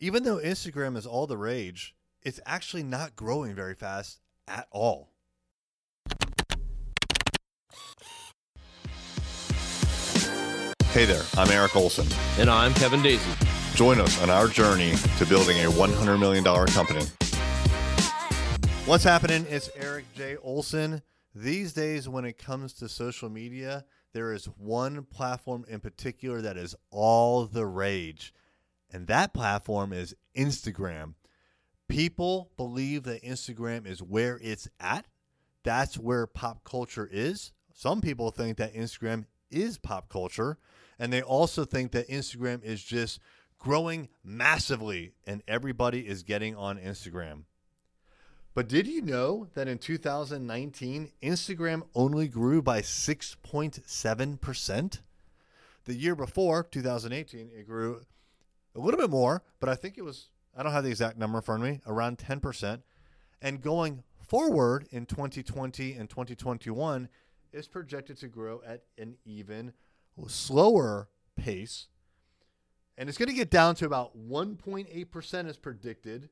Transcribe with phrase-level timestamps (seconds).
[0.00, 5.12] Even though Instagram is all the rage, it's actually not growing very fast at all.
[10.90, 12.06] Hey there, I'm Eric Olson.
[12.38, 13.30] And I'm Kevin Daisy.
[13.74, 17.04] Join us on our journey to building a $100 million company.
[18.86, 19.46] What's happening?
[19.48, 20.36] It's Eric J.
[20.38, 21.02] Olson.
[21.36, 26.56] These days, when it comes to social media, there is one platform in particular that
[26.56, 28.32] is all the rage,
[28.94, 31.14] and that platform is Instagram.
[31.88, 35.06] People believe that Instagram is where it's at.
[35.64, 37.50] That's where pop culture is.
[37.74, 40.58] Some people think that Instagram is pop culture,
[40.96, 43.18] and they also think that Instagram is just
[43.58, 47.46] growing massively and everybody is getting on Instagram.
[48.54, 55.00] But did you know that in 2019, Instagram only grew by 6.7%?
[55.86, 58.02] The year before, 2018, it grew
[58.74, 61.38] a little bit more, but I think it was, I don't have the exact number
[61.38, 62.82] in front of me, around 10%.
[63.42, 67.08] And going forward in 2020 and 2021,
[67.54, 69.72] is projected to grow at an even
[70.26, 71.86] slower pace.
[72.98, 76.28] And it's going to get down to about 1.8% as predicted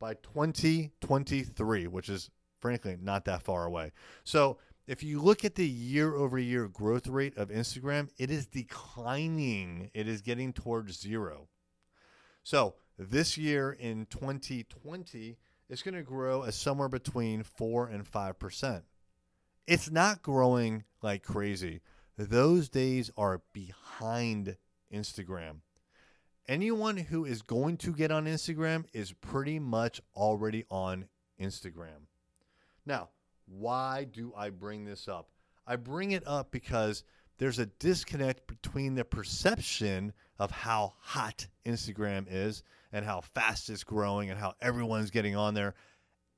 [0.00, 3.92] by 2023, which is frankly not that far away.
[4.24, 8.46] So if you look at the year over year growth rate of Instagram, it is
[8.46, 9.90] declining.
[9.94, 11.48] It is getting towards zero.
[12.46, 15.36] So this year in 2020,
[15.68, 18.82] it's going to grow as somewhere between 4 and 5%.
[19.66, 21.80] It's not growing like crazy.
[22.16, 24.56] Those days are behind
[24.94, 25.56] Instagram
[26.48, 31.06] anyone who is going to get on Instagram is pretty much already on
[31.40, 32.06] Instagram.
[32.84, 33.10] Now,
[33.46, 35.28] why do I bring this up?
[35.66, 37.02] I bring it up because
[37.38, 43.84] there's a disconnect between the perception of how hot Instagram is and how fast it's
[43.84, 45.74] growing and how everyone's getting on there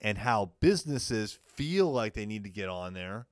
[0.00, 3.26] and how businesses feel like they need to get on there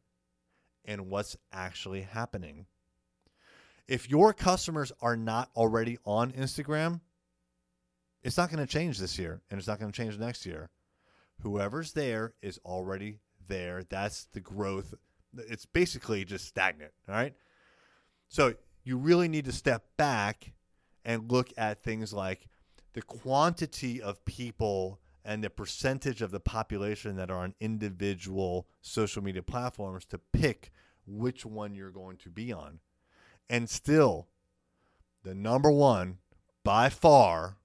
[0.85, 2.67] and what's actually happening.
[3.89, 7.01] If your customers are not already on Instagram,
[8.23, 10.71] it's not going to change this year and it's not going to change next year.
[11.43, 13.85] Whoever's there is already there.
[13.89, 14.95] That's the growth.
[15.37, 16.93] It's basically just stagnant.
[17.09, 17.35] All right.
[18.29, 18.55] So
[18.85, 20.53] you really need to step back
[21.05, 22.49] and look at things like
[22.93, 29.23] the quantity of people and the percentage of the population that are on individual social
[29.23, 30.71] media platforms to pick
[31.07, 32.81] which one you're going to be on.
[33.51, 34.29] And still,
[35.25, 36.19] the number one
[36.65, 37.57] by far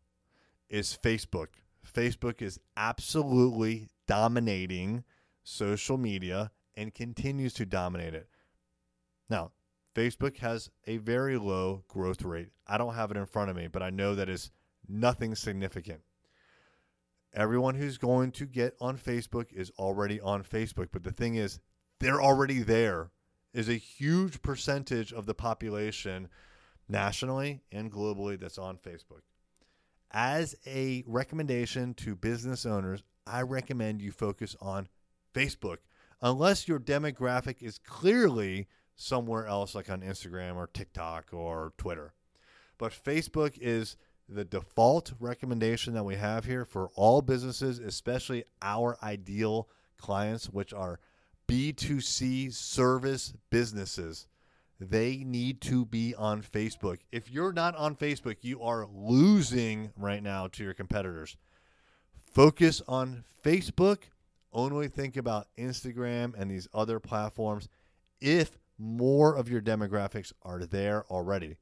[0.70, 1.48] is Facebook.
[1.86, 5.04] Facebook is absolutely dominating
[5.44, 8.28] social media and continues to dominate it.
[9.30, 9.52] Now,
[9.96, 12.50] Facebook has a very low growth rate.
[12.68, 14.52] I don't have it in front of me, but I know that is
[14.88, 16.02] nothing significant.
[17.34, 21.60] Everyone who's going to get on Facebook is already on Facebook, but the thing is,
[22.00, 23.12] they're already there
[23.54, 26.28] is a huge percentage of the population
[26.88, 29.22] nationally and globally that's on Facebook.
[30.12, 34.88] As a recommendation to business owners, I recommend you focus on
[35.34, 35.78] Facebook
[36.22, 38.68] unless your demographic is clearly
[39.02, 42.14] somewhere else like on Instagram or TikTok or Twitter.
[42.78, 43.98] But Facebook is
[44.30, 49.68] the default recommendation that we have here for all businesses, especially our ideal
[49.98, 51.00] clients, which are
[51.48, 54.28] B2C service businesses,
[54.80, 57.00] they need to be on Facebook.
[57.12, 61.38] If you're not on Facebook, you are losing right now to your competitors.
[62.24, 63.98] Focus on Facebook.
[64.54, 67.68] Only think about Instagram and these other platforms
[68.22, 71.58] if more of your demographics are there already.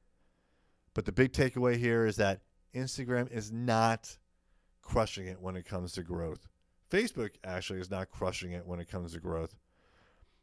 [0.94, 2.42] But the big takeaway here is that
[2.74, 4.18] Instagram is not
[4.82, 6.48] crushing it when it comes to growth.
[6.90, 9.54] Facebook actually is not crushing it when it comes to growth.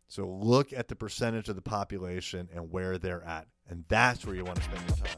[0.09, 3.49] So look at the percentage of the population and where they're at.
[3.69, 5.17] And that's where you want to spend your time.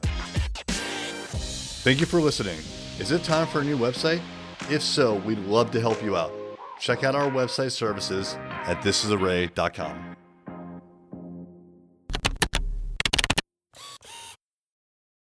[1.83, 2.59] Thank you for listening.
[2.99, 4.23] Is it time for a new website?
[4.71, 6.32] If so, we'd love to help you out.
[6.81, 10.07] Check out our website services at thisisarray.com.